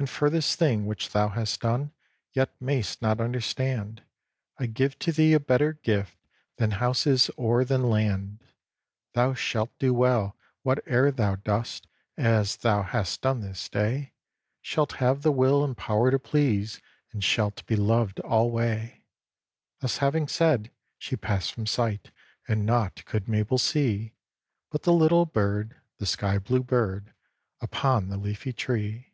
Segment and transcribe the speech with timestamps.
[0.00, 1.90] "And for this thing which thou hast done,
[2.32, 4.04] Yet may'st not understand,
[4.56, 6.16] I give to thee a better gift
[6.56, 8.44] Than houses or than land.
[9.14, 14.12] "Thou shalt do well whate'er thou dost, As thou hast done this day
[14.62, 16.80] Shalt have the will and power to please,
[17.10, 19.02] And shalt be loved alway."
[19.80, 22.12] Thus having said, she passed from sight,
[22.46, 24.14] And naught could Mabel see,
[24.70, 27.12] But the little bird, the sky blue bird,
[27.60, 29.06] Upon the leafy tree.